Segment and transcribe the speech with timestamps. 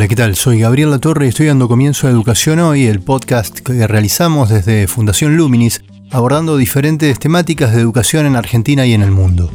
[0.00, 0.34] Hola, ¿qué tal?
[0.34, 4.86] Soy Gabriel Latorre y estoy dando comienzo a Educación Hoy, el podcast que realizamos desde
[4.86, 9.50] Fundación Luminis, abordando diferentes temáticas de educación en Argentina y en el mundo.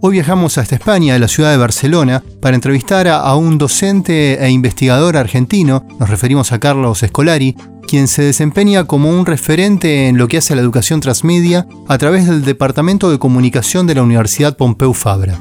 [0.00, 4.48] Hoy viajamos hasta España, a la ciudad de Barcelona, para entrevistar a, un docente e
[4.48, 10.28] investigador argentino, nos referimos a Carlos Escolari, quien se desempeña como un referente en lo
[10.28, 14.56] que hace a la educación transmedia a través del Departamento de Comunicación de la Universidad
[14.56, 15.38] Pompeu Fabra.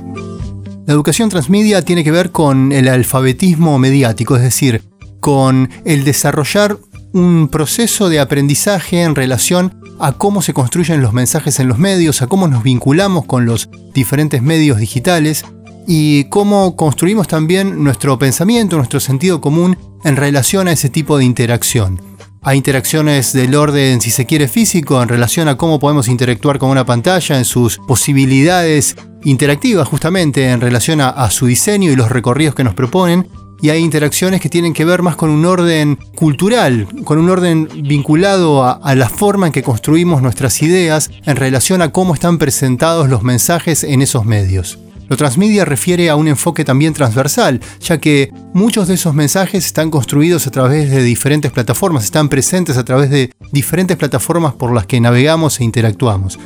[0.88, 4.84] La educación transmedia tiene que ver con el alfabetismo mediático, es decir,
[5.20, 6.78] con el desarrollar
[7.12, 12.22] un proceso de aprendizaje en relación a cómo se construyen los mensajes en los medios,
[12.22, 15.44] a cómo nos vinculamos con los diferentes medios digitales
[15.86, 21.26] y cómo construimos también nuestro pensamiento, nuestro sentido común en relación a ese tipo de
[21.26, 22.00] interacción.
[22.44, 26.70] Hay interacciones del orden, si se quiere, físico en relación a cómo podemos interactuar con
[26.70, 32.56] una pantalla, en sus posibilidades interactivas justamente en relación a, su diseño y los recorridos
[32.56, 33.28] que nos proponen.
[33.60, 37.68] Y hay interacciones que tienen que ver más con un orden cultural, con un orden
[37.88, 42.38] vinculado a, a la forma en que construimos nuestras ideas en relación a cómo están
[42.38, 44.78] presentados los mensajes en esos medios.
[45.10, 49.90] Lo transmedia refiere a un enfoque también transversal, ya que muchos de esos mensajes están
[49.90, 54.86] construidos a través de diferentes plataformas, están presentes a través de diferentes plataformas por las
[54.86, 56.38] que navegamos e interactuamos.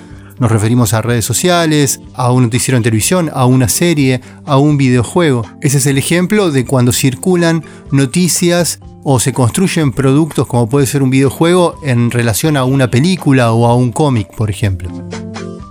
[0.42, 4.76] Nos referimos a redes sociales, a un noticiero en televisión, a una serie, a un
[4.76, 5.44] videojuego.
[5.62, 11.04] Ese es el ejemplo de cuando circulan noticias o se construyen productos como puede ser
[11.04, 14.90] un videojuego en relación a una película o a un cómic, por ejemplo.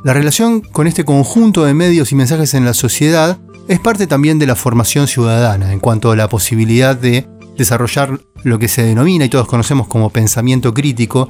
[0.04, 4.38] La relación con este conjunto de medios y mensajes en la sociedad es parte también
[4.38, 7.26] de la formación ciudadana en cuanto a la posibilidad de
[7.58, 11.28] desarrollar lo que se denomina y todos conocemos como pensamiento crítico,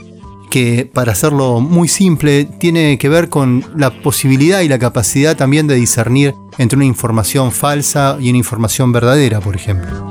[0.51, 5.67] que para hacerlo muy simple tiene que ver con la posibilidad y la capacidad también
[5.67, 10.11] de discernir entre una información falsa y una información verdadera, por ejemplo.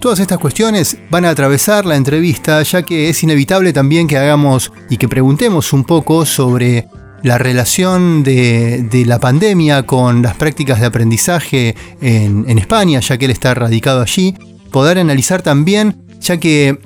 [0.00, 4.70] Todas estas cuestiones van a atravesar la entrevista ya que es inevitable también que hagamos
[4.90, 6.86] y que preguntemos un poco sobre
[7.22, 13.30] la relación de, la pandemia con las prácticas de aprendizaje en, España, ya que él
[13.30, 14.34] está radicado allí,
[14.70, 16.78] poder analizar también, ya que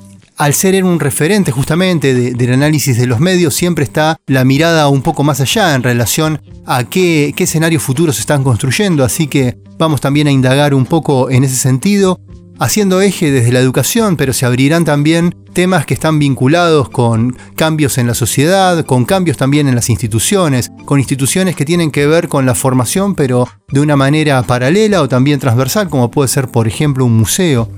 [0.43, 5.01] al ser un referente justamente del análisis de los medios, siempre está la mirada un
[5.01, 9.57] poco más allá en relación a qué, qué escenarios futuros se están construyendo, así que
[9.79, 12.19] vamos también a indagar un poco en ese sentido
[12.59, 17.97] haciendo eje desde la educación, pero se abrirán también temas que están vinculados con cambios
[17.99, 22.27] en la sociedad, con cambios también en las instituciones, con instituciones que tienen que ver
[22.27, 26.67] con la formación, pero de una manera paralela o también transversal, como puede ser, por
[26.67, 27.69] ejemplo, un museo.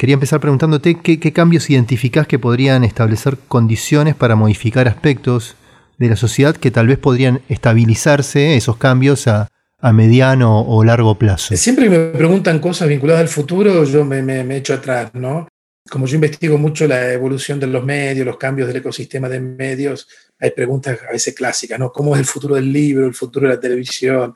[0.00, 5.56] Quería empezar preguntándote qué, cambios identificás que podrían establecer condiciones para modificar aspectos
[5.98, 9.50] de la sociedad que tal vez podrían estabilizarse esos cambios a,
[9.92, 11.54] mediano o largo plazo?
[11.54, 15.46] Siempre que me preguntan cosas vinculadas al futuro, yo me, me, echo atrás, ¿no?
[15.90, 20.08] Como yo investigo mucho la evolución de los medios, los cambios del ecosistema de medios,
[20.38, 21.92] hay preguntas a veces clásicas, ¿no?
[21.92, 24.34] ¿Cómo es el futuro del libro, el futuro de la televisión?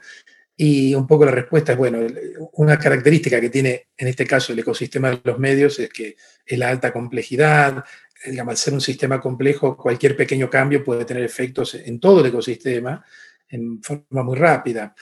[0.57, 2.07] Y un poco la respuesta es, bueno,
[2.53, 6.17] una característica que tiene en este caso el ecosistema de los medios es que
[6.47, 7.85] es la alta complejidad,
[8.25, 12.27] digamos, al ser un sistema complejo, cualquier pequeño cambio puede tener efectos en todo el
[12.27, 13.05] ecosistema
[13.49, 14.95] en forma muy rápida.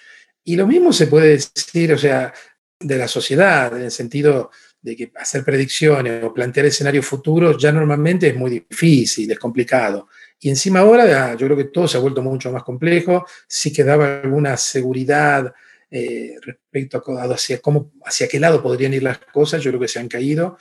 [0.45, 2.33] Y lo mismo se puede decir, o sea,
[2.81, 4.51] de la sociedad, en el sentido
[4.81, 10.09] de que hacer predicciones o plantear escenarios futuros ya normalmente es muy difícil, es complicado.
[10.45, 13.85] Y encima ahora yo creo que todo se ha vuelto mucho más complejo, sí que
[13.85, 15.55] daba alguna seguridad
[15.89, 19.87] eh, respecto a hacia, cómo, hacia qué lado podrían ir las cosas, yo creo que
[19.87, 20.59] se han caído.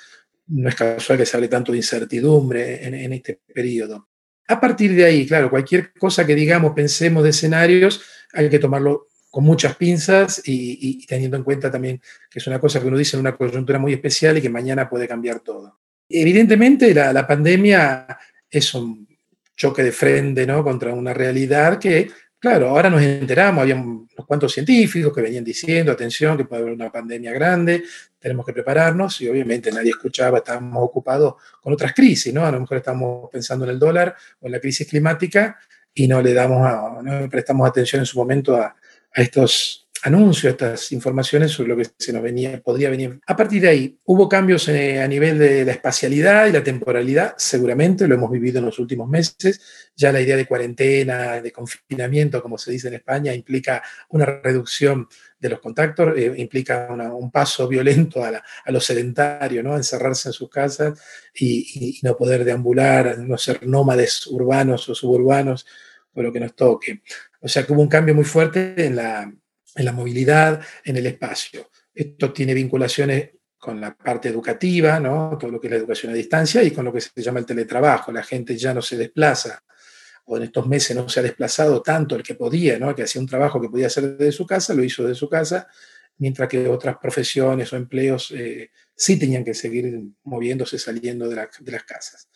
[0.48, 4.08] No es casual que se hable tanto de incertidumbre en, en este periodo.
[4.48, 9.08] A partir de ahí, claro, cualquier cosa que digamos, pensemos de escenarios, hay que tomarlo
[9.32, 12.00] con muchas pinzas y, teniendo en cuenta también
[12.30, 14.88] que es una cosa que uno dice en una coyuntura muy especial y que mañana
[14.88, 15.80] puede cambiar todo.
[16.08, 18.06] Evidentemente, la, la pandemia
[18.48, 19.08] es un
[19.56, 20.64] choque de frente ¿no?
[20.64, 22.10] contra una realidad que,
[22.40, 26.74] claro, ahora nos enteramos, había unos cuantos científicos que venían diciendo, atención, que puede haber
[26.74, 27.84] una pandemia grande,
[28.20, 32.46] tenemos que prepararnos y obviamente nadie escuchaba, estábamos ocupados con otras crisis, ¿no?
[32.46, 35.58] A lo mejor estamos pensando en el dólar o en la crisis climática
[35.94, 38.76] y no le damos, no prestamos atención en su momento a,
[39.14, 43.20] a estos anuncios, estas informaciones sobre lo que se nos venía, podría venir.
[43.28, 47.36] A partir de ahí, hubo cambios eh, a nivel de la espacialidad y la temporalidad,
[47.38, 49.62] seguramente lo hemos vivido en los últimos meses.
[49.96, 55.08] Ya la idea de cuarentena, de confinamiento, como se dice en España, implica una reducción
[55.40, 61.00] de los contactos, eh, implica un paso violento a, lo sedentario, encerrarse en sus casas
[61.34, 65.66] y, y no poder deambular, no ser nómades urbanos o suburbanos,
[66.14, 67.02] por lo que nos toque.
[67.40, 69.32] O sea que hubo un cambio muy fuerte en la,
[69.76, 71.70] en la movilidad, en el espacio.
[71.94, 75.38] Esto tiene vinculaciones con la parte educativa, ¿no?
[75.40, 77.46] todo lo que es la educación a distancia y con lo que se llama el
[77.46, 78.12] teletrabajo.
[78.12, 79.64] La gente ya no se desplaza,
[80.26, 82.96] o en estos meses no se ha desplazado tanto el que podía, ¿no?
[82.96, 85.68] que hacía un trabajo que podía hacer desde su casa, lo hizo desde su casa,
[86.18, 91.84] mientras que otras profesiones o empleos eh, sí tenían que seguir moviéndose, saliendo de, las
[91.84, 92.30] casas.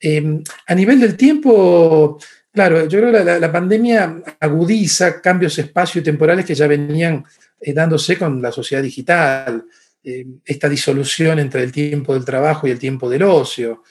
[0.00, 2.18] Em, a nivel del tiempo,
[2.52, 7.24] Claro, yo creo que la, pandemia agudiza cambios espacio y temporales que ya venían
[7.58, 9.64] eh, dándose con la sociedad digital,
[10.04, 13.82] eh, esta disolución entre el tiempo del trabajo y el tiempo del ocio.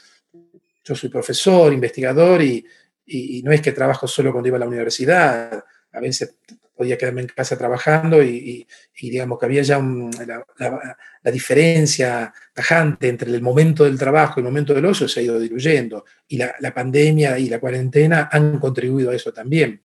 [0.84, 2.64] Yo soy profesor, investigador y,
[3.06, 6.36] y no es que trabajo solo cuando iba a la universidad, a veces
[6.82, 8.66] podía quedarme en casa trabajando y,
[9.00, 14.74] digamos que había ya la, diferencia tajante entre el momento del trabajo y el momento
[14.74, 19.16] del ocio se ha ido diluyendo y la, pandemia y la cuarentena han contribuido a
[19.16, 19.84] eso también.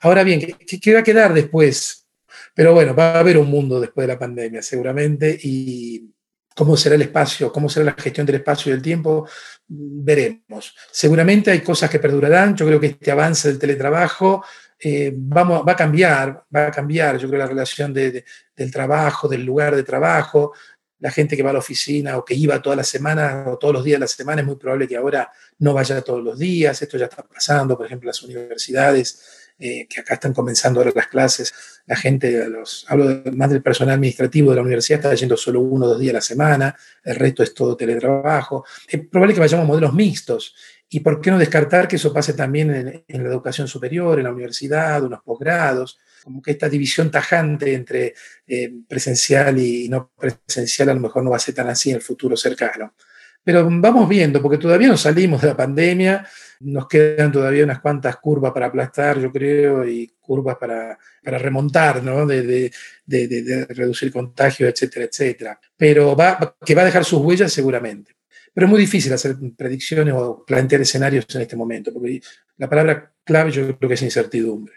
[0.00, 2.06] Ahora bien, ¿qué, va a quedar después?
[2.54, 6.12] Pero bueno, va a haber un mundo después de la pandemia seguramente y
[6.56, 9.28] cómo será el espacio, cómo será la gestión del espacio y del tiempo,
[9.68, 10.74] veremos.
[10.90, 14.42] Seguramente hay cosas que perdurarán, yo creo que este avance del teletrabajo
[14.78, 18.24] eh, va a cambiar, va a cambiar, yo creo, la relación del
[18.72, 20.54] trabajo, del lugar de trabajo.
[20.98, 23.74] La gente que va a la oficina o que iba todas las semanas o todos
[23.74, 26.80] los días de la semana es muy probable que ahora no vaya todos los días.
[26.80, 31.08] Esto ya está pasando, por ejemplo, las universidades, eh, que acá están comenzando ahora las
[31.08, 31.52] clases.
[31.86, 35.86] La gente, los, hablo más del personal administrativo de la universidad, está yendo solo uno
[35.86, 38.64] o dos días a la semana, el resto es todo teletrabajo.
[38.88, 40.54] Es probable que vayamos a modelos mixtos
[40.88, 44.32] ¿Y por qué no descartar que eso pase también en, la educación superior, en la
[44.32, 45.98] universidad, en los posgrados?
[46.22, 48.14] Como que esta división tajante entre
[48.46, 51.96] eh, presencial y no presencial a lo mejor no va a ser tan así en
[51.96, 52.94] el futuro cercano.
[53.46, 56.26] Pero vamos viendo, porque todavía no salimos de la pandemia,
[56.62, 62.02] nos quedan todavía unas cuantas curvas para aplastar, yo creo, y curvas para, para remontar,
[62.02, 62.26] ¿no?
[62.26, 62.72] De, de,
[63.06, 65.60] de, de reducir contagios, etcétera, etcétera.
[65.76, 68.16] Pero va, que va a dejar sus huellas seguramente.
[68.52, 72.20] Pero es muy difícil hacer predicciones o plantear escenarios en este momento, porque
[72.56, 74.74] la palabra clave yo creo que es incertidumbre.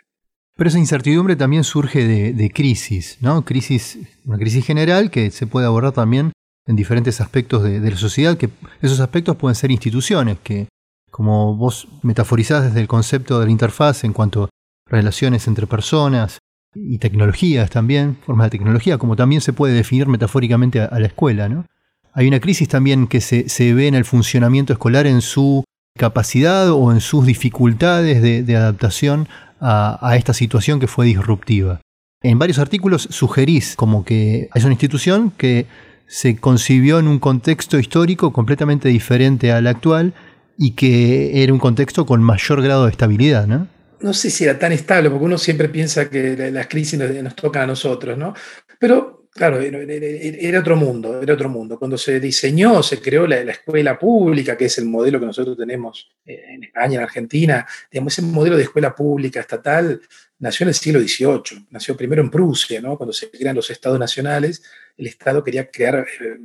[0.56, 3.44] Pero esa incertidumbre también surge de, crisis, ¿no?
[3.46, 6.34] Crisis, una crisis general que se puede abordar también
[6.70, 10.68] en diferentes aspectos de, la sociedad, que esos aspectos pueden ser instituciones, que
[11.10, 14.50] como vos metaforizás desde el concepto de la interfaz en cuanto a
[14.86, 16.38] relaciones entre personas
[16.76, 21.50] y tecnologías también, formas de tecnología, como también se puede definir metafóricamente a la escuela,
[21.50, 21.66] ¿no?
[22.14, 25.64] Hay una crisis también que se, ve en el funcionamiento escolar en su
[25.98, 29.28] capacidad o en sus dificultades de, adaptación
[29.60, 31.82] a, esta situación que fue disruptiva.
[32.22, 35.66] En varios artículos sugerís como que es una institución que
[36.10, 40.14] se concibió en un contexto histórico completamente diferente al actual
[40.58, 43.68] y que era un contexto con mayor grado de estabilidad, ¿no?
[44.02, 47.64] no sé si era tan estable, porque uno siempre piensa que las crisis nos, tocan
[47.64, 48.34] a nosotros, ¿no?
[48.80, 51.78] Pero claro, era otro mundo, era otro mundo.
[51.78, 56.10] Cuando se diseñó, se creó la, escuela pública, que es el modelo que nosotros tenemos
[56.26, 60.02] eh, en España, en Argentina, digamos, ese modelo de escuela pública estatal
[60.40, 62.98] nació en el siglo XVIII, nació primero en Prusia, ¿no?
[62.98, 64.64] Cuando se crean los estados nacionales,
[64.98, 66.38] el Estado quería crear eh,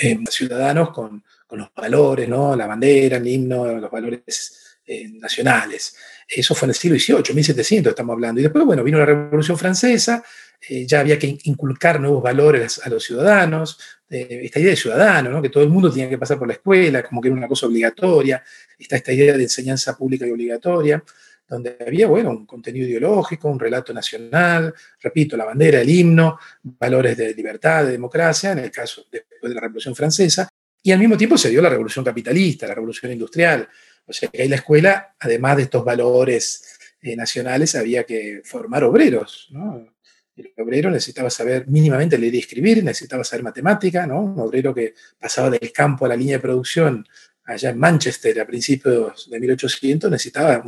[0.00, 2.56] eh, ciudadanos con, los valores, ¿no?
[2.56, 4.22] La bandera, el himno, los valores
[5.20, 5.94] nacionales.
[6.28, 8.40] Eso fue en el siglo XVIII, 1700 estamos hablando.
[8.40, 10.24] Y después, bueno, vino la Revolución Francesa,
[10.68, 15.30] eh, ya había que inculcar nuevos valores a los ciudadanos, eh, esta idea de ciudadano,
[15.30, 15.42] ¿no?
[15.42, 17.66] que todo el mundo tenía que pasar por la escuela, como que era una cosa
[17.66, 18.42] obligatoria,
[18.78, 21.04] está esta idea de enseñanza pública y obligatoria,
[21.48, 27.16] donde había, bueno, un contenido ideológico, un relato nacional, repito, la bandera, el himno, valores
[27.16, 30.48] de libertad, de democracia, en el caso después de la Revolución Francesa,
[30.82, 33.68] y al mismo tiempo se dio la Revolución Capitalista, la Revolución Industrial,
[34.06, 38.84] o sea que ahí la escuela, además de estos valores eh, nacionales, había que formar
[38.84, 39.92] obreros, ¿no?
[40.36, 44.20] El obrero necesitaba saber mínimamente leer y escribir, necesitaba saber matemática, ¿no?
[44.20, 47.06] Un obrero que pasaba del campo a la línea de producción
[47.44, 50.62] allá en Manchester a principios de 1800 necesitaba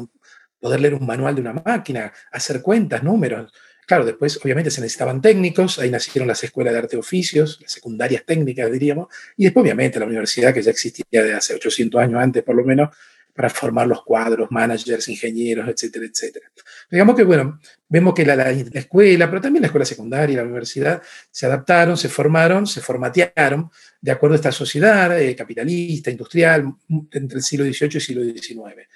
[0.67, 3.53] poder leer un manual de una máquina, hacer cuentas, números.
[3.87, 8.25] Claro, después obviamente se necesitaban técnicos, ahí nacieron las escuelas de arte oficios, las secundarias
[8.27, 9.07] técnicas diríamos,
[9.37, 12.65] y después obviamente la universidad que ya existía de hace 800 años antes por lo
[12.65, 12.89] menos,
[13.33, 16.51] para formar los cuadros, managers, ingenieros, etcétera, etcétera.
[16.91, 21.47] Digamos que, bueno, vemos que la, escuela, pero también la escuela secundaria, la universidad, se
[21.47, 23.71] adaptaron, se formaron, se formatearon
[24.01, 26.75] de acuerdo a esta sociedad eh, capitalista, industrial,
[27.13, 28.89] entre el siglo XVIII y el siglo XIX.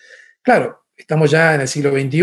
[0.42, 2.20] Claro, estamos ya en el siglo XXI,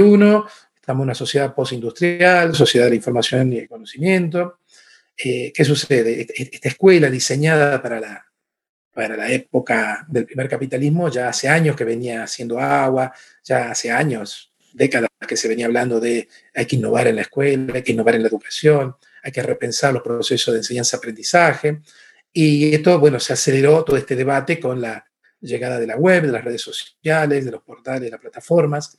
[0.75, 4.59] estamos en una sociedad postindustrial, sociedad de la información y el conocimiento.
[5.17, 6.27] Eh, ¿Qué sucede?
[6.35, 8.25] Esta escuela diseñada para la,
[8.93, 13.91] para la época del primer capitalismo, ya hace años que venía haciendo agua, ya hace
[13.91, 17.91] años, décadas que se venía hablando de hay que innovar en la escuela, hay que
[17.91, 21.81] innovar en la educación, hay que repensar los procesos de enseñanza-aprendizaje.
[22.31, 25.06] Y esto, bueno, se aceleró todo este debate con la
[25.41, 28.97] llegada de la web, de las redes sociales, de los portales, de las plataformas.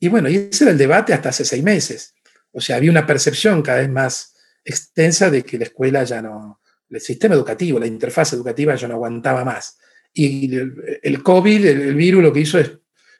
[0.00, 2.14] Y bueno, y ese era el debate hasta hace seis meses.
[2.52, 6.60] O sea, había una percepción cada vez más extensa de que la escuela ya no,
[6.90, 9.78] el sistema educativo, la interfaz educativa ya no aguantaba más.
[10.12, 10.54] Y
[11.02, 12.72] el, COVID, el, virus, lo que hizo es,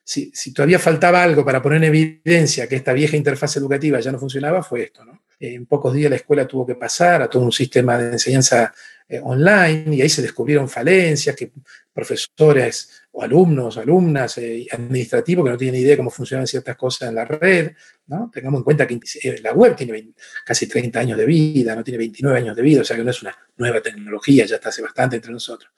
[0.05, 4.19] si, todavía faltaba algo para poner en evidencia que esta vieja interfaz educativa ya no
[4.19, 5.05] funcionaba, fue esto.
[5.05, 5.23] ¿no?
[5.39, 8.73] En pocos días la escuela tuvo que pasar a todo un sistema de enseñanza
[9.07, 11.53] eh, online y ahí se descubrieron falencias que
[11.99, 17.09] profesores o alumnos, alumnas, eh, administrativos que no tienen idea de cómo funcionan ciertas cosas
[17.09, 17.73] en la red.
[18.07, 18.31] ¿no?
[18.33, 20.11] Tengamos en cuenta que eh, la web tiene
[20.45, 23.11] casi 30 años de vida, no tiene 29 años de vida, o sea que no
[23.11, 25.73] es una nueva tecnología, ya está hace bastante entre nosotros.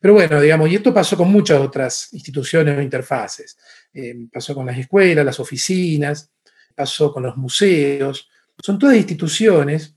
[0.00, 3.58] Pero bueno, digamos, y esto pasó con muchas otras instituciones o interfaces.
[3.92, 6.30] Eh, pasó con las escuelas, las oficinas,
[6.74, 8.30] pasó con los museos.
[8.58, 9.94] Son todas instituciones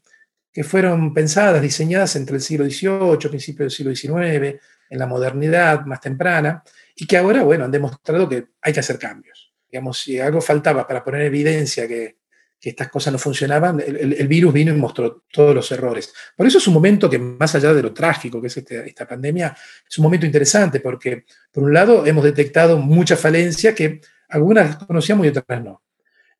[0.52, 4.60] que fueron pensadas, diseñadas entre el siglo XVIII, principios del siglo XIX,
[4.90, 6.64] en la modernidad más temprana,
[6.96, 9.54] y que ahora, bueno, han demostrado que hay que hacer cambios.
[9.72, 12.18] Digamos, si algo faltaba para poner evidencia que,
[12.62, 16.14] estas cosas no funcionaban, el, virus vino y mostró todos los errores.
[16.36, 19.08] Por eso es un momento que, más allá de lo trágico que es este, esta
[19.08, 19.56] pandemia,
[19.90, 25.26] es un momento interesante, porque, por un lado, hemos detectado muchas falencias que algunas conocíamos
[25.26, 25.82] y otras no.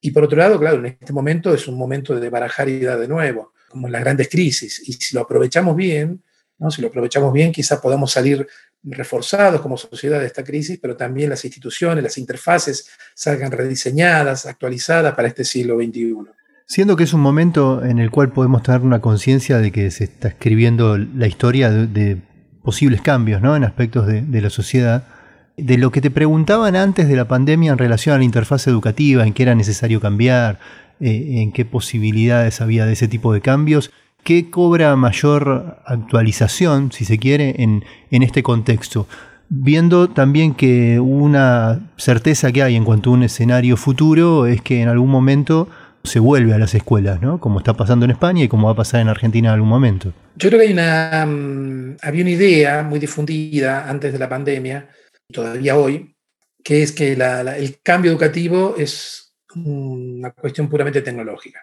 [0.02, 3.00] Y por otro lado, claro, en este momento es un momento de barajar y dar
[3.00, 4.82] de nuevo, como en las grandes crisis.
[4.88, 6.22] Y si lo aprovechamos bien,
[6.70, 8.48] si lo aprovechamos bien, quizás podamos salir
[8.84, 15.16] reforzados como sociedad de esta crisis, pero también las instituciones, las interfaces salgan rediseñadas, actualizadas
[15.16, 16.16] para este siglo XXI.
[16.66, 20.04] Siendo que es un momento en el cual podemos tener una conciencia de que se
[20.04, 22.18] está escribiendo la historia de,
[22.62, 23.56] posibles cambios ¿no?
[23.56, 25.06] en aspectos de, la sociedad,
[25.58, 29.26] de lo que te preguntaban antes de la pandemia en relación a la interfaz educativa,
[29.26, 30.60] en qué era necesario cambiar,
[31.00, 33.92] eh, en qué posibilidades había de ese tipo de cambios,
[34.24, 39.08] ¿Qué cobra mayor actualización, si se quiere, en, este contexto?
[39.50, 44.82] Viendo también que una certeza que hay en cuanto a un escenario futuro es que
[44.82, 45.68] en algún momento
[46.04, 47.40] se vuelve a las escuelas, ¿no?
[47.40, 50.14] Como está pasando en España y como va a pasar en Argentina en algún momento.
[50.36, 54.90] Yo creo que hay una, mm, había una idea muy difundida antes de la pandemia,
[55.32, 56.16] todavía hoy,
[56.64, 61.62] que es que el cambio educativo es una cuestión puramente tecnológica.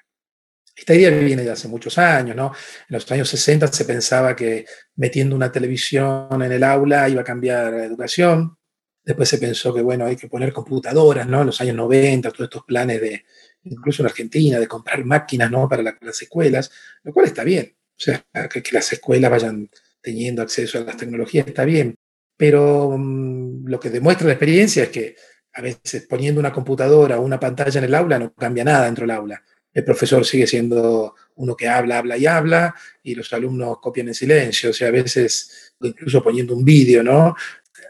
[0.77, 2.53] Esta idea viene de hace muchos años, ¿no?
[2.89, 4.67] En los años 60 se pensaba que
[4.97, 8.59] metiendo una televisión en el aula iba a cambiar la educación.
[9.03, 11.41] Después se pensó que, bueno, hay que poner computadoras, ¿no?
[11.41, 13.25] En los años 90, todos estos planes de,
[13.65, 15.67] incluso en Argentina, de comprar máquinas, ¿no?
[15.67, 16.71] Para las escuelas,
[17.05, 17.75] lo cual está bien.
[17.93, 19.71] O sea, que, las escuelas vayan
[20.03, 21.95] teniendo acceso a las tecnologías está bien.
[22.37, 25.17] Pero mm, lo que demuestra la experiencia es que
[25.55, 29.05] a veces poniendo una computadora o una pantalla en el aula no cambia nada dentro
[29.05, 29.43] del aula.
[29.77, 34.15] El profesor sigue siendo uno que habla, habla y habla, y los alumnos copian en
[34.15, 37.37] silencio, o sea, a veces incluso poniendo un vídeo, ¿no?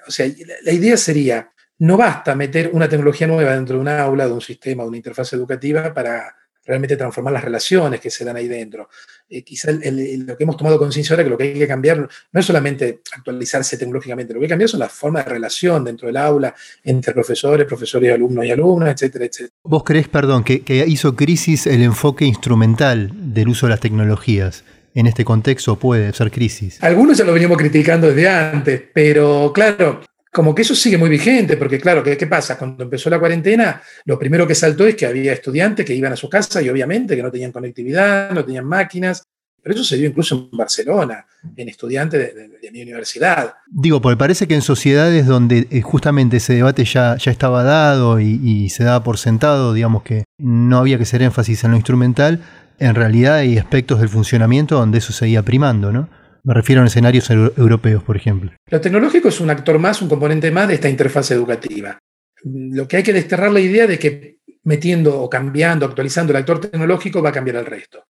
[0.05, 0.27] O sea,
[0.65, 4.41] la idea sería, no basta meter una tecnología nueva dentro de un aula, de un
[4.41, 6.35] sistema, de una interfaz educativa para
[6.67, 8.89] realmente transformar las relaciones que se dan ahí dentro.
[9.29, 12.41] Eh, quizá lo que hemos tomado conciencia ahora que lo que hay que cambiar no
[12.41, 16.07] es solamente actualizarse tecnológicamente, lo que hay que cambiar son las formas de relación dentro
[16.07, 16.55] del aula,
[16.85, 19.55] entre profesores, profesores, alumnos y alumnas, etcétera, etcétera.
[19.63, 24.65] ¿Vos crees, perdón, que, que hizo crisis el enfoque instrumental del uso de las tecnologías?
[24.97, 26.83] en este contexto puede ser crisis.
[26.83, 30.01] Algunos ya lo veníamos criticando desde antes, pero claro,
[30.37, 32.59] como que eso sigue muy vigente, porque claro, ¿qué, ¿qué, pasa?
[32.59, 36.17] Cuando empezó la cuarentena, lo primero que saltó es que había estudiantes que iban a
[36.17, 39.23] su casa y obviamente que no tenían conectividad, no tenían máquinas,
[39.63, 41.25] pero eso se dio incluso en Barcelona,
[41.57, 43.55] en estudiantes de, mi universidad.
[43.67, 48.21] Digo, porque parece que en sociedades donde eh, justamente ese debate ya, ya estaba dado
[48.21, 51.79] y, y se daba por sentado, digamos que no había que hacer énfasis en lo
[51.79, 52.43] instrumental,
[52.79, 56.11] en realidad hay aspectos del funcionamiento donde eso seguía primando, ¿no?
[56.47, 58.53] Me refiero a escenarios europeos, por ejemplo.
[58.71, 61.99] Lo tecnológico es un actor más, un componente más de esta interfaz educativa.
[62.45, 66.61] Lo que hay que desterrar la idea de que metiendo o cambiando, actualizando el actor
[66.61, 68.05] tecnológico va a cambiar el resto.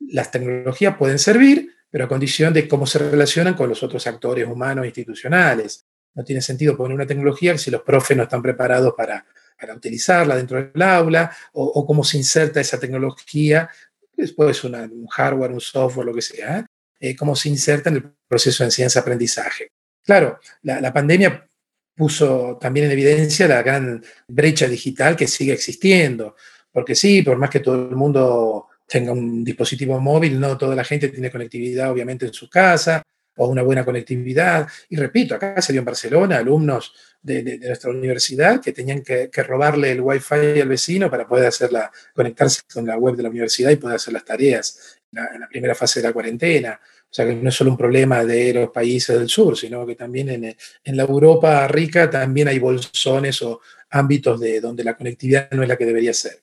[0.00, 4.48] Las tecnologías pueden servir, pero a condición de cómo se relacionan con los otros actores
[4.48, 5.86] humanos e institucionales.
[6.14, 9.24] No tiene sentido poner una tecnología si los profes no están preparados para,
[9.60, 13.70] para utilizarla dentro del aula o, cómo se inserta esa tecnología,
[14.16, 16.66] después una, un hardware, un software, lo que sea,
[17.00, 19.68] eh, cómo se inserta en el proceso de enseñanza-aprendizaje.
[20.04, 21.48] Claro, la, pandemia
[21.94, 26.36] puso también en evidencia la gran brecha digital que sigue existiendo,
[26.70, 30.84] porque sí, por más que todo el mundo tenga un dispositivo móvil, no toda la
[30.84, 33.02] gente tiene conectividad obviamente en su casa
[33.36, 34.68] o una buena conectividad.
[34.88, 39.42] Y repito, acá se dio en Barcelona alumnos de, nuestra universidad que tenían que, que,
[39.42, 43.70] robarle el wifi al vecino para poder hacerla, conectarse con la web de la universidad
[43.70, 46.80] y poder hacer las tareas la, la primera fase de la cuarentena.
[47.08, 49.94] O sea que no es solo un problema de los países del sur, sino que
[49.94, 50.44] también en,
[50.84, 55.68] en la Europa rica también hay bolsones o ámbitos de donde la conectividad no es
[55.68, 56.42] la que debería ser.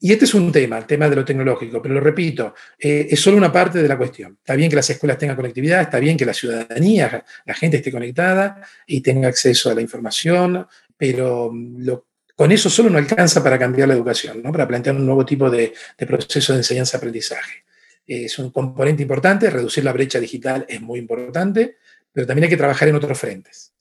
[0.00, 3.20] Y este es un tema, el tema de lo tecnológico, pero lo repito, eh, es
[3.20, 4.36] solo una parte de la cuestión.
[4.38, 7.90] Está bien que las escuelas tengan conectividad, está bien que la ciudadanía, la gente esté
[7.90, 13.58] conectada y tenga acceso a la información, pero lo, con eso solo no alcanza para
[13.58, 14.52] cambiar la educación, ¿no?
[14.52, 17.64] para plantear un nuevo tipo de, de proceso de enseñanza-aprendizaje
[18.06, 21.76] es un componente importante, reducir la brecha digital es muy importante,
[22.12, 23.72] pero también hay que trabajar en otros frentes.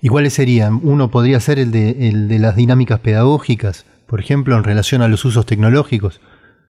[0.00, 0.80] ¿Y cuáles serían?
[0.82, 5.08] Uno podría ser el de, el de las dinámicas pedagógicas, por ejemplo, en relación a
[5.08, 6.20] los usos tecnológicos.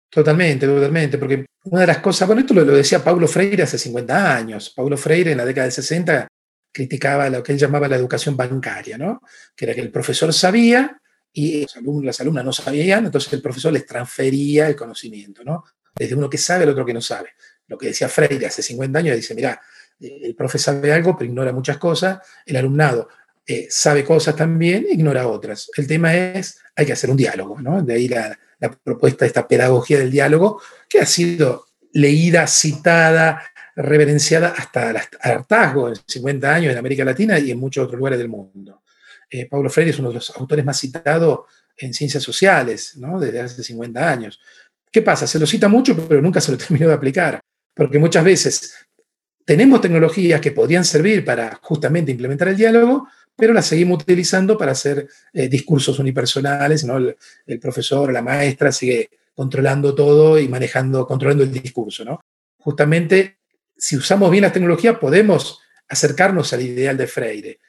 [0.10, 3.78] Totalmente, totalmente, porque una de las cosas, bueno, esto lo, lo, decía Paulo Freire hace
[3.78, 4.72] 50 años.
[4.74, 6.28] Paulo Freire en la década del 60
[6.72, 9.22] criticaba lo que él llamaba la educación bancaria, ¿no?
[9.56, 11.02] Que era que el profesor sabía
[11.34, 15.66] y los alumnos, las alumnas no sabían, entonces el profesor les transfería el conocimiento, ¿no?
[15.98, 17.30] Desde uno que sabe al otro que no sabe.
[17.68, 19.62] Lo que decía Freire hace 50 años, dice, mira,
[20.00, 23.10] el profe sabe algo, pero ignora muchas cosas, el alumnado
[23.46, 25.70] eh, sabe cosas también, ignora otras.
[25.76, 27.82] El tema es, hay que hacer un diálogo, ¿no?
[27.82, 33.42] De ahí la, la propuesta de esta pedagogía del diálogo, que ha sido leída, citada,
[33.76, 38.20] reverenciada hasta el hartazgo en 50 años en América Latina y en muchos otros lugares
[38.20, 38.82] del mundo.
[39.30, 41.42] Eh, Paulo Freire es uno de los autores más citados
[41.78, 43.20] en ciencias sociales, ¿no?
[43.20, 44.40] Desde hace 50 años.
[44.98, 45.28] ¿Qué pasa?
[45.28, 47.40] Se lo cita mucho, pero nunca se lo terminó de aplicar,
[47.76, 48.74] porque muchas veces
[49.46, 54.72] tenemos tecnologías que podrían servir para justamente implementar el diálogo, pero las seguimos utilizando para
[54.72, 56.98] hacer eh, discursos unipersonales, ¿no?
[56.98, 62.20] El, profesor, la maestra sigue controlando todo y manejando, controlando el discurso, ¿no?
[62.58, 63.38] Justamente,
[63.78, 67.60] si usamos bien las tecnologías, podemos acercarnos al ideal de Freire,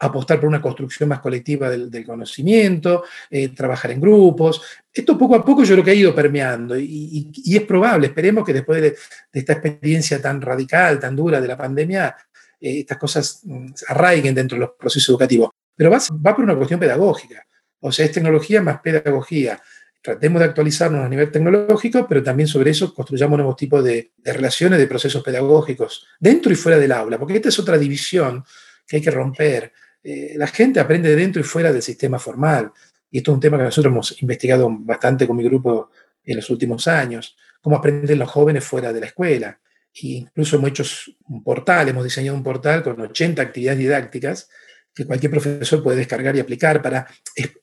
[0.00, 4.62] apostar por una construcción más colectiva del, conocimiento, eh, trabajar en grupos.
[4.92, 8.08] Esto poco a poco yo creo que ha ido permeando y, y, y es probable,
[8.08, 12.16] esperemos que después de, de, esta experiencia tan radical, tan dura de la pandemia,
[12.60, 15.50] eh, estas cosas mm, arraiguen dentro de los procesos educativos.
[15.74, 17.46] Pero va, va por una cuestión pedagógica,
[17.80, 19.60] o sea, es tecnología más pedagogía.
[20.00, 24.32] Tratemos de actualizarnos a nivel tecnológico, pero también sobre eso construyamos nuevos tipos de, de
[24.32, 28.44] relaciones, de procesos pedagógicos, dentro y fuera del aula, porque esta es otra división
[28.86, 29.72] que hay que romper.
[30.02, 32.72] Eh, la gente aprende dentro y fuera del sistema formal.
[33.10, 35.90] Y esto es un tema que nosotros hemos investigado bastante con mi grupo
[36.24, 37.36] en los últimos años.
[37.60, 39.60] Cómo aprenden los jóvenes fuera de la escuela.
[39.94, 40.84] E incluso hemos hecho
[41.28, 44.48] un portal, hemos diseñado un portal con 80 actividades didácticas
[44.94, 47.06] que cualquier profesor puede descargar y aplicar para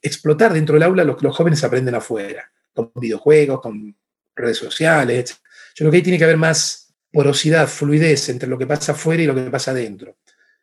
[0.01, 3.95] explotar dentro del aula lo que los jóvenes aprenden afuera, con videojuegos, con
[4.35, 5.31] redes sociales.
[5.31, 5.37] Etc.
[5.75, 9.23] Yo creo que ahí tiene que haber más porosidad, fluidez entre lo que pasa afuera
[9.23, 10.17] y lo que pasa adentro.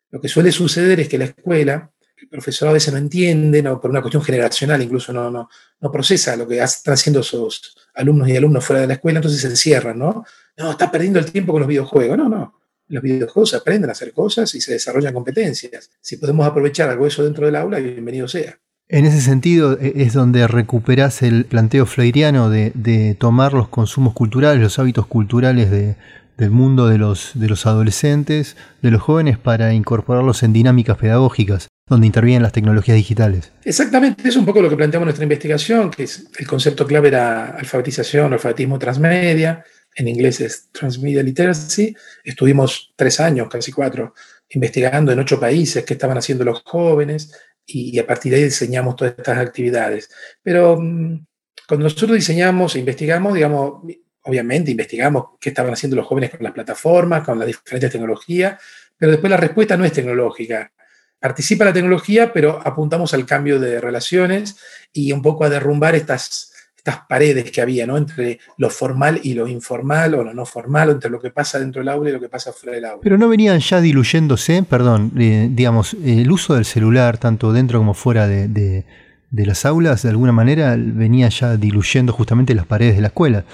[0.09, 3.79] Lo que suele suceder es que la escuela el profesor a veces no entiende, no,
[3.79, 8.27] por una cuestión generacional, incluso no, no, no procesa lo que están haciendo sus alumnos
[8.27, 10.25] y alumnos fuera de la escuela, entonces se encierran, ¿no?
[10.57, 12.17] No, está perdiendo el tiempo con los videojuegos.
[12.17, 12.59] No, no.
[12.87, 15.91] Los videojuegos aprenden a hacer cosas y se desarrollan competencias.
[16.01, 18.57] Si podemos aprovechar algo de eso dentro del aula, bienvenido sea.
[18.87, 24.13] En ese sentido e, es donde recuperás el planteo fleiriano de, de tomar los consumos
[24.13, 25.97] culturales, los hábitos culturales de,
[26.37, 31.67] del mundo de los, de los adolescentes, de los jóvenes, para incorporarlos en dinámicas pedagógicas,
[31.87, 33.51] donde intervienen las tecnologías digitales.
[33.63, 37.07] Exactamente, es un poco lo que planteamos en nuestra investigación, que es, el concepto clave
[37.07, 39.63] era alfabetización, alfabetismo transmedia,
[39.97, 41.95] en inglés es Transmedia Literacy.
[42.23, 44.13] Estuvimos tres años, casi cuatro,
[44.49, 47.33] investigando en ocho países qué estaban haciendo los jóvenes
[47.65, 50.09] y, a partir de ahí diseñamos todas estas actividades.
[50.43, 51.25] Pero mm,
[51.67, 53.81] cuando nosotros diseñamos e investigamos, digamos,
[54.27, 58.61] obviamente investigamos qué estaban haciendo los jóvenes con las plataformas, con las diferentes tecnologías,
[58.97, 60.71] pero después la respuesta no es tecnológica.
[61.19, 64.57] Participa la tecnología, pero apuntamos al cambio de relaciones
[64.93, 67.97] y un poco a derrumbar estas, estas paredes que había ¿no?
[67.97, 71.79] entre lo formal y lo informal o lo no formal, entre lo que pasa dentro
[71.79, 73.01] del aula y lo que pasa fuera del aula.
[73.01, 77.93] Pero no venían ya diluyéndose, perdón, eh, digamos, el uso del celular, tanto dentro como
[77.93, 83.01] fuera de, de las aulas, de alguna manera venía ya diluyendo justamente las paredes de
[83.01, 83.45] la escuela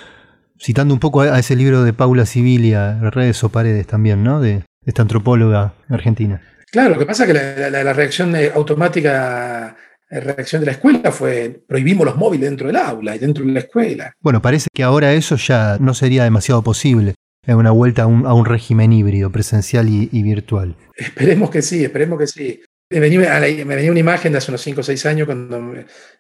[0.60, 4.40] citando un poco a ese libro de Paula Sibilia, Redes o Paredes también, ¿no?
[4.40, 6.42] De esta antropóloga argentina.
[6.72, 9.76] Claro, lo que pasa es que la, reacción automática,
[10.10, 13.52] la reacción de la escuela fue prohibimos los móviles dentro del aula y dentro de
[13.52, 14.14] la escuela.
[14.20, 17.14] Bueno, parece que ahora eso ya no sería demasiado posible.
[17.46, 20.78] Es una vuelta a un, régimen híbrido, presencial y, virtual.
[20.96, 22.62] Esperemos que sí, esperemos que sí.
[22.90, 25.74] Me venía, me venía, una imagen de hace unos 5 o 6 años, cuando,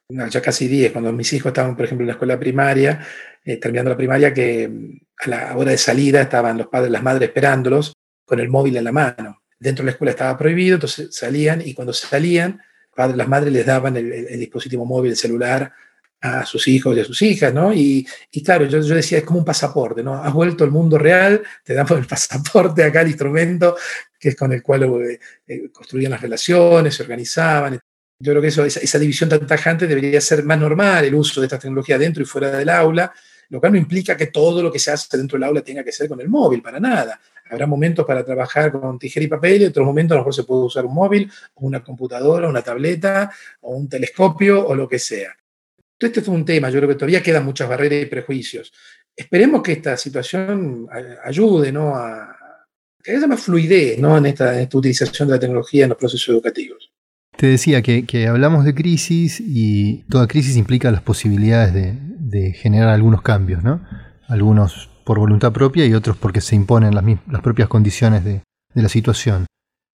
[0.09, 3.05] ya casi 10, cuando mis hijos estaban, por ejemplo, en la escuela primaria,
[3.43, 7.03] eh, terminando la primaria, que mm, a la hora de salida estaban los padres, las
[7.03, 7.93] madres esperándolos
[8.25, 9.41] con el móvil en la mano.
[9.59, 12.61] Dentro de la escuela estaba prohibido, entonces salían y cuando salían,
[12.95, 15.71] padres, las madres les daban el, dispositivo móvil, el celular
[16.21, 17.73] a sus hijos y a sus hijas, ¿no?
[17.73, 18.07] Y,
[18.45, 20.23] claro, yo, decía, es como un pasaporte, ¿no?
[20.23, 23.75] Has vuelto al mundo real, te damos el pasaporte acá, el instrumento,
[24.17, 27.79] que es con el cual eh, eh, construían las relaciones, se organizaban.
[28.19, 31.59] Yo creo que esa, división tan tajante debería ser más normal, el uso de esta
[31.59, 33.11] tecnología dentro y fuera del aula,
[33.49, 35.91] lo cual no implica que todo lo que se hace dentro del aula tenga que
[35.91, 37.19] ser con el móvil, para nada.
[37.49, 40.43] Habrá momentos para trabajar con tijera y papel y otros momentos a lo mejor se
[40.43, 45.35] puede usar un móvil, una computadora, una tableta, o un telescopio, o lo que sea.
[45.99, 48.73] Este es un tema, yo creo que todavía quedan muchas barreras y prejuicios.
[49.15, 50.87] Esperemos que esta situación
[51.23, 51.95] ayude ¿no?
[51.95, 52.35] a
[53.01, 54.17] que haya más fluidez ¿no?
[54.17, 56.91] en, esta, utilización de la tecnología en los procesos educativos.
[57.37, 62.89] Te decía que, hablamos de crisis y toda crisis implica las posibilidades de, de generar
[62.89, 63.81] algunos cambios, ¿no?
[64.27, 68.41] Algunos por voluntad propia y otros porque se imponen las, las propias condiciones de,
[68.73, 69.45] la situación.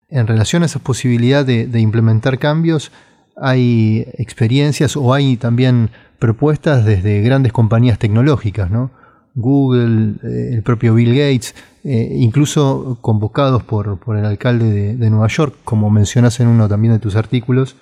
[0.09, 2.91] En relación a esa posibilidad de, implementar cambios,
[3.37, 8.91] hay experiencias o hay también propuestas desde grandes compañías tecnológicas, ¿no?
[9.35, 15.27] Google, eh, el propio Bill Gates, eh, incluso convocados por, por el alcalde de, Nueva
[15.27, 17.75] York, como mencionas en uno también de tus artículos,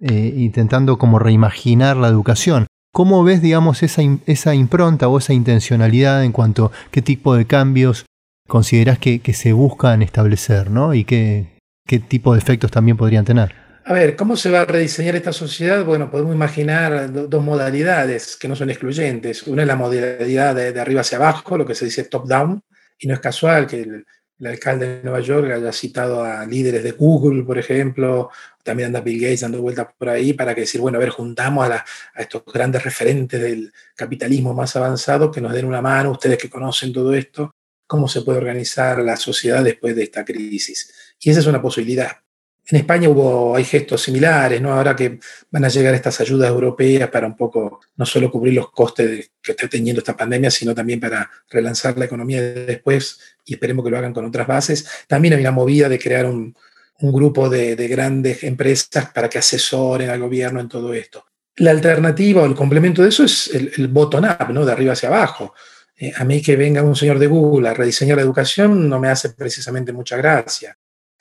[0.00, 2.66] eh, intentando como reimaginar la educación.
[2.92, 7.46] ¿Cómo ves, digamos, esa, esa impronta o esa intencionalidad en cuanto a qué tipo de
[7.46, 8.04] cambios
[8.48, 10.94] consideras que, se buscan establecer, ¿no?
[10.94, 13.65] Y qué, qué tipo de efectos también podrían tener?
[13.88, 15.84] A ver, ¿cómo se va a rediseñar esta sociedad?
[15.84, 19.44] Bueno, podemos imaginar dos modalidades que no son excluyentes.
[19.44, 22.60] Una es la modalidad de, arriba hacia abajo, lo que se dice top-down,
[22.98, 24.04] y no es casual que el,
[24.44, 28.30] alcalde de Nueva York haya citado a líderes de Google, por ejemplo,
[28.64, 31.70] también anda Bill Gates dando vueltas por ahí para que decir, bueno, a ver, juntamos
[31.70, 31.84] a,
[32.16, 36.92] estos grandes referentes del capitalismo más avanzado que nos den una mano, ustedes que conocen
[36.92, 37.54] todo esto,
[37.86, 40.92] cómo se puede organizar la sociedad después de esta crisis.
[41.20, 42.25] Y esa es una posibilidad.
[42.68, 44.72] En España hubo, hay gestos similares, ¿no?
[44.72, 48.72] Ahora que van a llegar estas ayudas europeas para un poco no solo cubrir los
[48.72, 53.84] costes que está teniendo esta pandemia, sino también para relanzar la economía después y esperemos
[53.84, 54.84] que lo hagan con otras bases.
[55.06, 56.56] También hay una movida de crear un,
[56.98, 61.24] grupo de, grandes empresas para que asesoren al gobierno en todo esto.
[61.56, 64.66] La alternativa o el complemento de eso es el, bottom-up, ¿no?
[64.66, 65.54] De arriba hacia abajo.
[65.96, 69.08] Eh, a mí que venga un señor de Google a rediseñar la educación no me
[69.08, 70.76] hace precisamente mucha gracia.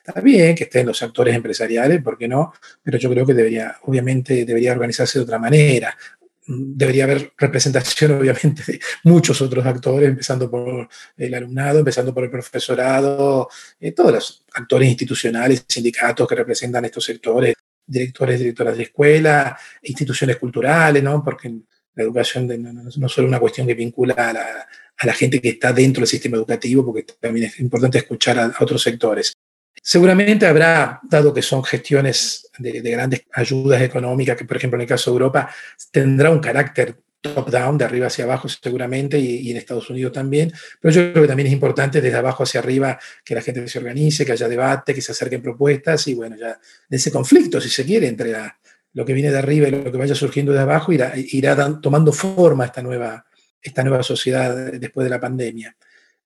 [0.07, 2.53] Está bien que estén los actores empresariales, ¿por qué no?
[2.83, 5.97] Pero yo creo que debería, obviamente, debería organizarse de otra manera.
[6.45, 10.87] Debería haber representación, obviamente, de muchos otros actores, empezando por
[11.17, 17.03] el alumnado, empezando por el profesorado, eh, todos los actores institucionales, sindicatos que representan estos
[17.03, 17.55] sectores,
[17.87, 21.23] directores, directoras de escuela, instituciones culturales, ¿no?
[21.23, 21.49] Porque
[21.95, 24.33] la educación no, es solo una cuestión que vincula a
[25.07, 28.83] la, gente que está dentro del sistema educativo, porque también es importante escuchar a otros
[28.83, 29.33] sectores.
[29.81, 34.87] Seguramente habrá, dado que son gestiones de, grandes ayudas económicas, que por ejemplo en el
[34.87, 35.49] caso de Europa
[35.91, 40.93] tendrá un carácter top-down, de arriba hacia abajo seguramente, y, en Estados Unidos también, pero
[40.93, 44.25] yo creo que también es importante desde abajo hacia arriba que la gente se organice,
[44.25, 46.59] que haya debate, que se acerquen propuestas y bueno, ya
[46.89, 48.33] ese conflicto, si se quiere, entre
[48.93, 52.65] lo que viene de arriba y lo que vaya surgiendo de abajo, irá, tomando forma
[52.65, 52.81] esta
[53.83, 55.75] nueva sociedad después de la pandemia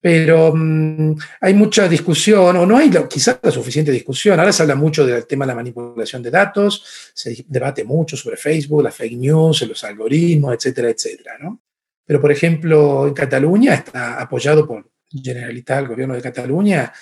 [0.01, 4.39] pero mm, hay mucha discusión, o no hay quizás la suficiente discusión.
[4.39, 8.37] Ahora se habla mucho del tema de la manipulación de datos, se debate mucho sobre
[8.37, 11.37] Facebook, las fake news, los algoritmos, etcétera, etcétera.
[11.39, 11.61] ¿no?
[12.05, 16.93] Pero, por ejemplo, en Cataluña está apoyado por Generalitat, el gobierno de Cataluña,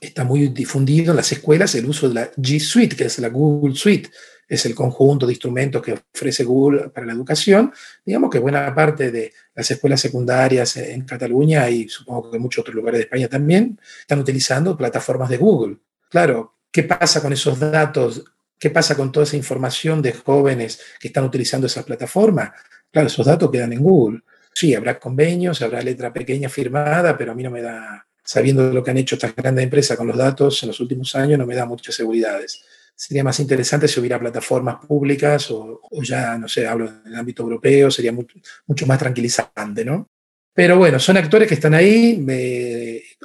[0.00, 3.28] está muy difundido en las escuelas el uso de la G Suite, que es la
[3.28, 4.10] Google Suite,
[4.48, 7.72] es el conjunto de instrumentos que ofrece Google para la educación.
[8.04, 12.62] Digamos que buena parte de las escuelas secundarias en Cataluña y supongo que en muchos
[12.62, 15.78] otros lugares de España también están utilizando plataformas de Google.
[16.08, 18.24] Claro, ¿qué pasa con esos datos?
[18.58, 22.52] ¿Qué pasa con toda esa información de jóvenes que están utilizando esas plataformas?
[22.90, 24.22] Claro, esos datos quedan en Google.
[24.54, 28.84] Sí, habrá convenios, habrá letra pequeña firmada, pero a mí no me da, sabiendo lo
[28.84, 31.54] que han hecho estas grandes empresas con los datos en los últimos años, no me
[31.54, 32.62] da muchas seguridades
[32.96, 37.42] sería más interesante si hubiera plataformas públicas o, ya, no sé, hablo en el ámbito
[37.42, 40.08] europeo, sería mucho, mucho más tranquilizante, ¿no?
[40.54, 42.24] Pero bueno, son actores que están ahí,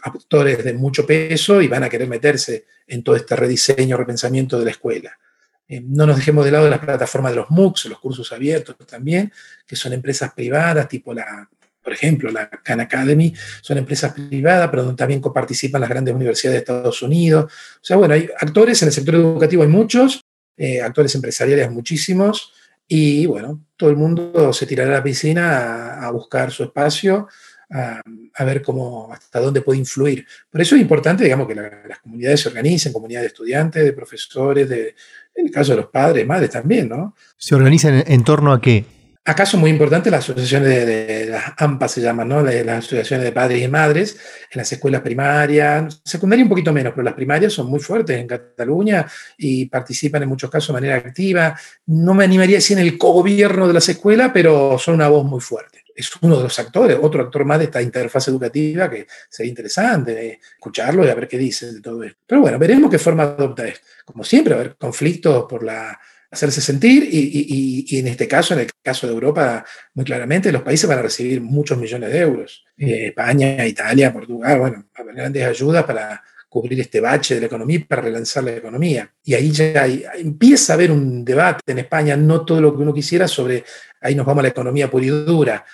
[0.04, 4.66] actores de mucho peso y van a querer meterse en todo este rediseño, repensamiento de
[4.66, 5.18] la escuela.
[5.66, 8.76] Eh, no nos dejemos de lado de las plataformas de los MOOCs, los cursos abiertos
[8.86, 9.32] también,
[9.66, 11.50] que son empresas privadas, tipo la
[11.84, 16.56] por ejemplo, la Khan Academy, son empresas privadas, pero donde también coparticipan las grandes universidades
[16.56, 17.52] de Estados Unidos.
[17.52, 20.24] O sea, bueno, hay actores en el sector educativo, hay muchos,
[20.58, 22.54] eh, actores empresariales muchísimos,
[22.88, 27.28] y bueno, todo el mundo se tirará a la piscina a, buscar su espacio,
[27.70, 30.26] a, ver cómo, hasta dónde puede influir.
[30.50, 34.67] Por eso es importante, digamos, que las comunidades se organicen, comunidades de estudiantes, de profesores,
[34.67, 34.94] de,
[35.34, 37.15] en el caso de los padres, madres también, ¿no?
[37.38, 38.84] ¿Se organizan en torno a qué?
[39.23, 42.41] ¿Acaso muy importante las asociaciones de, las AMPA se llaman, ¿no?
[42.41, 44.17] las asociaciones de padres y madres
[44.49, 48.25] en las escuelas primarias, secundaria un poquito menos, pero las primarias son muy fuertes en
[48.25, 49.05] Cataluña
[49.38, 51.55] y participan en muchos casos de manera activa.
[51.86, 55.23] No me animaría a decir en el co-gobierno de las escuelas, pero son una voz
[55.23, 55.84] muy fuerte.
[55.95, 60.39] Es uno de los actores, otro actor más de esta interfaz educativa que sería interesante
[60.55, 62.17] escucharlo y a ver qué dice de todo esto.
[62.25, 63.65] Pero bueno, veremos qué forma adopta.
[64.03, 65.99] Como siempre, a haber conflictos por la
[66.32, 70.88] hacerse sentir y, en este caso, en el caso de Europa, muy claramente, los países
[70.88, 72.63] van a recibir muchos millones de euros.
[72.78, 77.84] Eh, España, Italia, Portugal, bueno, grandes ayudas para cubrir este bache de la economía y
[77.84, 79.12] para relanzar la economía.
[79.24, 82.94] Y ahí ya empieza a haber un debate en España, no todo lo que uno
[82.94, 83.65] quisiera sobre,
[84.00, 85.65] ahí nos vamos a la economía pura y dura.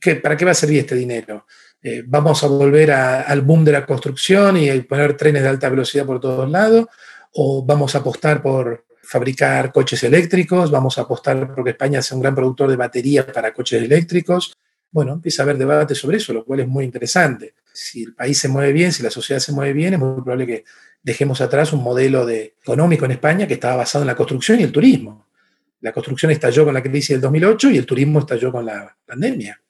[0.00, 1.46] ¿Qué, ¿Para qué va a servir este dinero?
[1.82, 6.06] Eh, ¿Vamos a volver al boom de la construcción y poner trenes de alta velocidad
[6.06, 6.86] por todos lados?
[7.32, 12.22] ¿O vamos a apostar por fabricar coches eléctricos, vamos a apostar porque España sea un
[12.22, 14.54] gran productor de baterías para coches eléctricos.
[14.90, 17.54] Bueno, empieza a haber debate sobre eso, lo cual es muy interesante.
[17.74, 20.46] Si el país se mueve bien, si la sociedad se mueve bien, es muy probable
[20.46, 20.64] que
[21.02, 24.62] dejemos atrás un modelo de, económico en España que estaba basado en la construcción y
[24.62, 25.26] el turismo.
[25.80, 29.60] La construcción estalló con la crisis del 2008 y el turismo estalló con la pandemia.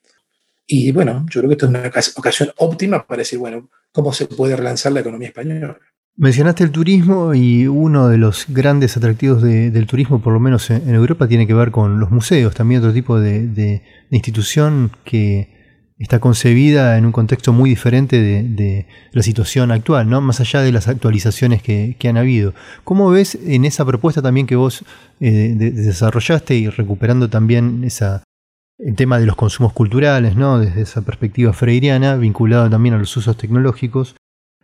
[0.65, 4.27] Y bueno, yo creo que esto es una ocasión óptima para decir, bueno, ¿cómo se
[4.27, 5.77] puede relanzar la economía española?
[6.15, 10.93] Mencionaste el turismo y uno de los grandes atractivos del turismo, por lo menos en,
[10.93, 16.99] Europa, tiene que ver con los museos, también otro tipo de, institución que está concebida
[16.99, 20.21] en un contexto muy diferente de, la situación actual, ¿no?
[20.21, 22.53] más allá de las actualizaciones que, han habido.
[22.83, 24.85] ¿Cómo ves en esa propuesta también que vos
[25.19, 28.21] eh, desarrollaste y recuperando también esa,
[28.77, 30.59] el tema de los consumos culturales, ¿no?
[30.59, 34.15] desde esa perspectiva freiriana, vinculado también a los usos tecnológicos?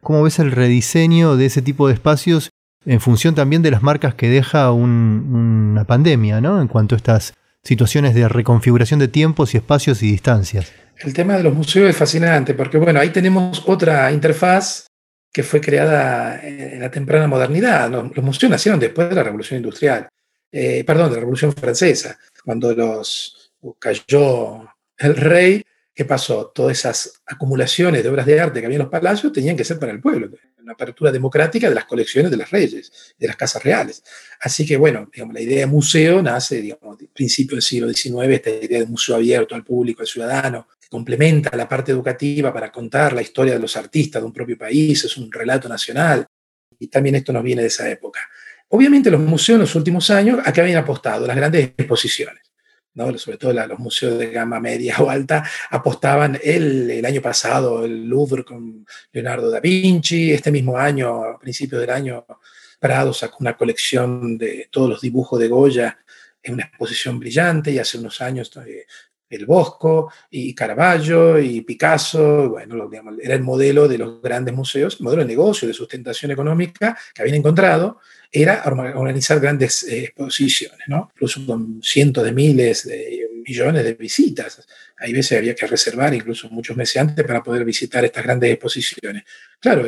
[0.02, 2.52] ¿Cómo ves el rediseño de ese tipo de espacios
[2.86, 6.62] en función también de las marcas que deja una pandemia, ¿no?
[6.62, 7.34] En cuanto a estas
[7.64, 10.72] situaciones de reconfiguración de tiempos y espacios y distancias.
[10.98, 14.88] El tema de los museos es fascinante porque, bueno, ahí tenemos otra interfaz
[15.32, 17.90] que fue creada en la temprana modernidad.
[17.90, 20.08] Los, museos nacieron después de la Revolución Industrial,
[20.52, 25.64] eh, perdón, de la Revolución Francesa, cuando los cayó el rey
[26.00, 26.50] ¿Qué pasó?
[26.56, 29.78] Todas esas acumulaciones de obras de arte que había en los palacios tenían que ser
[29.78, 30.30] para el pueblo,
[30.64, 34.02] una apertura democrática de las colecciones de las reyes, de las casas reales.
[34.40, 38.34] Así que, bueno, digamos, la idea de museo nace, digamos, a principios del siglo XIX,
[38.34, 42.72] esta idea de museo abierto al público, al ciudadano, que complementa la parte educativa para
[42.72, 46.26] contar la historia de los artistas de un propio país, es un relato nacional,
[46.80, 48.22] y también esto nos viene de esa época.
[48.70, 51.28] Obviamente los museos en los últimos años, ¿a qué habían apostado?
[51.28, 52.49] Las grandes exposiciones.
[53.18, 58.06] Sobre todo los museos de gama media o alta, apostaban el, el año pasado el
[58.06, 62.26] Louvre con Leonardo da Vinci, este mismo año, a principios del año,
[62.80, 66.00] Prado sacó una colección de todos los dibujos de Goya
[66.42, 68.86] en una exposición brillante y hace unos años eh,
[69.30, 72.90] el Bosco y Caravaggio y Picasso, bueno,
[73.22, 77.22] era el modelo de los grandes museos, el modelo de negocio, de sustentación económica que
[77.22, 78.00] habían encontrado,
[78.32, 81.12] era organizar grandes eh, exposiciones, ¿no?
[81.16, 84.66] incluso con cientos de miles de millones de visitas.
[84.98, 89.24] Hay veces había que reservar incluso muchos meses antes para poder visitar estas grandes exposiciones.
[89.60, 89.86] Claro,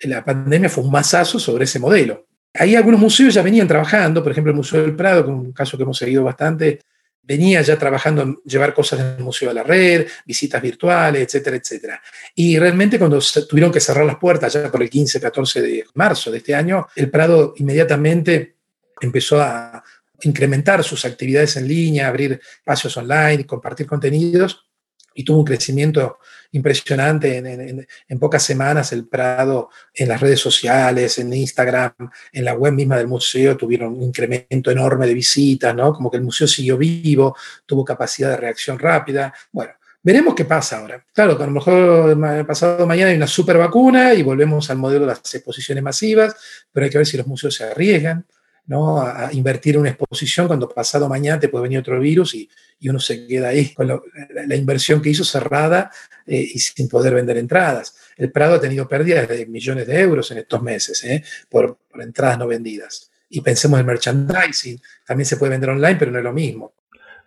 [0.00, 2.26] la pandemia fue un masazo sobre ese modelo.
[2.54, 5.52] Ahí algunos museos ya venían trabajando, por ejemplo el Museo del Prado, que es un
[5.52, 6.80] caso que hemos seguido bastante,
[7.26, 11.56] venía ya trabajando en llevar cosas en el Museo de la Red, visitas virtuales, etcétera,
[11.56, 12.02] etcétera.
[12.34, 16.30] Y realmente cuando tuvieron que cerrar las puertas ya por el 15, 14 de marzo
[16.30, 18.56] de este año, el Prado inmediatamente
[19.00, 19.82] empezó a
[20.22, 24.66] incrementar sus actividades en línea, abrir espacios online, compartir contenidos
[25.14, 26.18] y tuvo un crecimiento
[26.52, 28.92] impresionante en, pocas semanas.
[28.92, 31.92] El Prado en las redes sociales, en Instagram,
[32.32, 35.92] en la web misma del museo tuvieron un incremento enorme de visitas, ¿no?
[35.92, 39.32] Como que el museo siguió vivo, tuvo capacidad de reacción rápida.
[39.52, 39.72] Bueno,
[40.04, 41.02] Veremos qué pasa ahora.
[41.14, 45.06] Claro, que a lo mejor pasado mañana hay una super vacuna y volvemos al modelo
[45.06, 46.36] de las exposiciones masivas,
[46.70, 48.26] pero hay que ver si los museos se arriesgan,
[48.66, 49.00] ¿no?
[49.00, 52.48] a, invertir en una exposición cuando pasado mañana te puede venir otro virus y,
[52.80, 55.90] y uno se queda ahí con la, inversión que hizo cerrada
[56.26, 57.94] eh, y sin poder vender entradas.
[58.16, 61.24] El Prado ha tenido pérdidas de millones de euros en estos meses ¿eh?
[61.48, 63.10] por, entradas no vendidas.
[63.28, 66.72] Y pensemos en merchandising, también se puede vender online, pero no es lo mismo.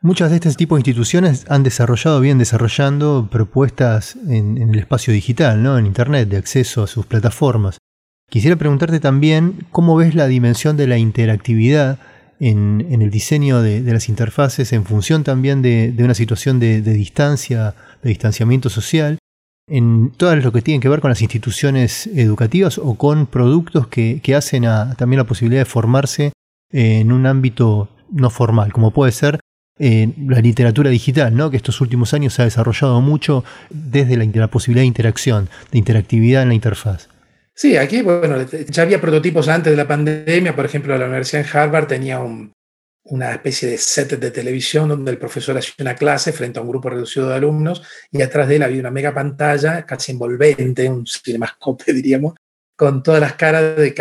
[0.02, 5.12] Muchas de este tipo de instituciones han desarrollado, bien desarrollando propuestas en, en, el espacio
[5.12, 5.78] digital, ¿no?
[5.80, 7.80] en Internet, de acceso a sus plataformas.
[8.30, 11.98] Quisiera preguntarte también cómo ves la dimensión de la interactividad
[12.40, 18.10] en, el diseño de, las interfaces en función también de, una situación de, distancia, de
[18.10, 19.18] distanciamiento social,
[19.70, 24.22] en todo lo que tiene que ver con las instituciones educativas o con productos que,
[24.36, 24.64] hacen
[24.98, 26.34] también la posibilidad de formarse
[26.72, 29.40] en un ámbito no formal, como puede ser
[29.80, 31.50] eh, la literatura digital, ¿no?
[31.50, 36.44] que estos últimos años se ha desarrollado mucho desde la posibilidad de interacción, de interactividad
[36.44, 37.10] en la interfaz.
[37.60, 40.56] Sí, aquí, bueno, ya había prototipos antes de la pandemia.
[40.56, 42.20] Por ejemplo, la Universidad de Harvard tenía
[43.04, 46.70] una especie de set de televisión donde el profesor hacía una clase frente a un
[46.70, 51.08] grupo reducido de alumnos y atrás de él había una mega pantalla casi envolvente, un
[51.08, 52.36] cinemascope, diríamos,
[52.76, 53.92] con todas las caras de,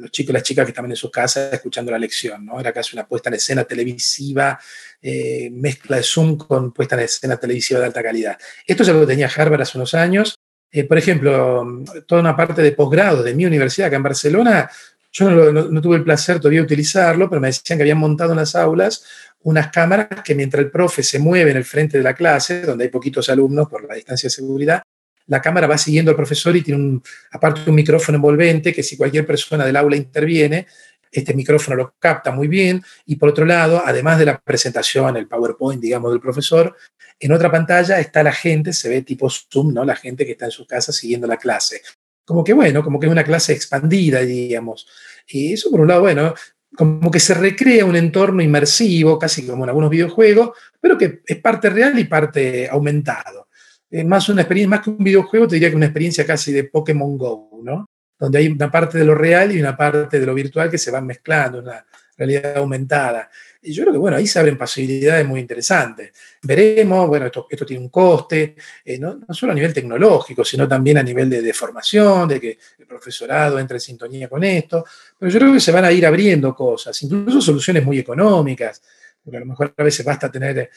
[0.00, 2.46] los chicos y las chicas que estaban en sus casas escuchando la lección.
[2.46, 2.58] ¿no?
[2.58, 4.58] Era casi una puesta en escena televisiva,
[5.02, 8.38] eh, mezcla de Zoom con puesta en escena televisiva de alta calidad.
[8.66, 10.40] Esto ya lo tenía Harvard hace unos años
[10.72, 14.70] eh, por ejemplo, toda una parte de posgrado de mi universidad acá en Barcelona,
[15.12, 18.38] yo no, tuve el placer todavía de utilizarlo, pero me decían que habían montado en
[18.38, 19.04] las aulas
[19.42, 22.84] unas cámaras que mientras el profe se mueve en el frente de la clase, donde
[22.84, 24.82] hay poquitos alumnos por la distancia de seguridad,
[25.26, 27.02] la cámara va siguiendo al profesor y tiene un,
[27.32, 30.66] aparte un micrófono envolvente que si cualquier persona del aula interviene,
[31.10, 32.82] este micrófono lo capta muy bien.
[33.06, 36.76] Y por otro lado, además de la presentación, el PowerPoint, digamos, del profesor,
[37.20, 39.84] en otra pantalla está la gente, se ve tipo Zoom, ¿no?
[39.84, 41.82] La gente que está en su casa siguiendo la clase.
[42.24, 44.86] Como que bueno, como que es una clase expandida, digamos.
[45.28, 46.34] Y eso por un lado, bueno,
[46.74, 51.36] como que se recrea un entorno inmersivo, casi como en algunos videojuegos, pero que es
[51.38, 53.48] parte real y parte aumentado.
[53.90, 56.64] Es más una experiencia, más que un videojuego, te diría que una experiencia casi de
[56.64, 57.86] Pokémon Go, ¿no?
[58.20, 60.90] donde hay una parte de lo real y una parte de lo virtual que se
[60.90, 61.84] van mezclando, una
[62.16, 63.30] realidad aumentada.
[63.62, 66.12] Y yo creo que, bueno, ahí se abren posibilidades muy interesantes.
[66.42, 70.96] Veremos, bueno, esto, esto tiene un coste, eh, no, solo a nivel tecnológico, sino también
[70.96, 74.84] a nivel de, formación, de que el profesorado entre en sintonía con esto,
[75.18, 78.82] pero yo creo que se van a ir abriendo cosas, incluso soluciones muy económicas,
[79.22, 80.70] porque a lo mejor a veces basta tener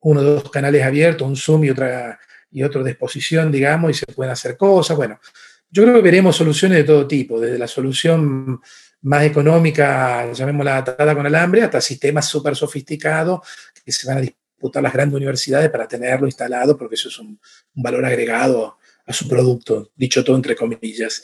[0.00, 2.18] uno o dos canales abiertos, un Zoom y, otra,
[2.50, 4.94] y otro de exposición, digamos, y se pueden hacer cosas.
[4.96, 5.18] Bueno,
[5.70, 8.60] yo creo que veremos soluciones de todo tipo, desde la solución
[9.02, 13.40] más económica, llamémosla atada con alambre, hasta sistemas súper sofisticados
[13.84, 17.38] que se van a disputar las grandes universidades para tenerlo instalado, porque eso es un,
[17.74, 21.22] valor agregado a su producto, dicho todo entre comillas.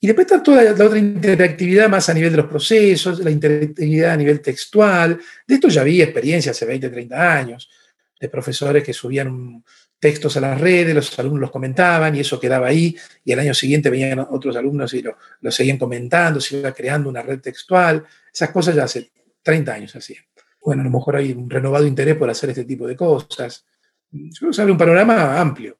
[0.00, 4.12] Y después está toda la otra interactividad más a nivel de los procesos, la interactividad
[4.12, 5.20] a nivel textual.
[5.46, 7.70] De esto ya había experiencia hace 20, 30 años,
[8.18, 9.62] de profesores que subían
[10.02, 13.54] textos a las redes, los alumnos los comentaban y eso quedaba ahí, y el año
[13.54, 15.16] siguiente venían otros alumnos y lo,
[15.52, 19.12] seguían comentando, se iba creando una red textual, esas cosas ya hace
[19.44, 20.24] 30 años hacían.
[20.60, 23.64] Bueno, a lo mejor hay un renovado interés por hacer este tipo de cosas.
[24.10, 25.78] Yo creo abre un panorama amplio.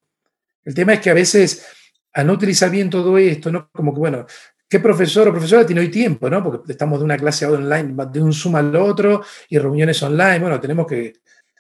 [0.65, 1.67] El tema es que a veces,
[2.13, 3.71] al no utilizar bien todo esto, ¿no?
[3.73, 4.27] como que, bueno,
[4.69, 6.43] ¿Qué profesor o profesora tiene hoy tiempo, no?
[6.43, 10.39] Porque estamos de una clase online, de un Zoom al otro y reuniones online.
[10.39, 11.13] Bueno, tenemos que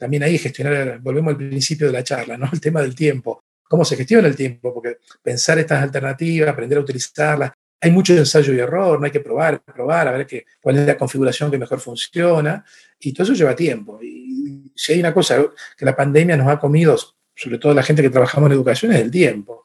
[0.02, 2.48] también ahí gestionar, volvemos al principio de la charla, ¿no?
[2.52, 3.44] El tema del tiempo.
[3.62, 4.74] ¿Cómo se gestiona el tiempo?
[4.74, 9.20] Porque pensar estas alternativas, aprender a utilizarlas, hay mucho ensayo y error, no hay que
[9.20, 12.64] probar, probar, a ver qué, cuál es la configuración que mejor funciona,
[12.98, 14.00] y todo eso lleva tiempo.
[14.02, 15.40] Y si hay una cosa
[15.78, 16.98] que la pandemia nos ha comido,
[17.36, 19.64] sobre todo la gente que trabajamos en educación, es el tiempo.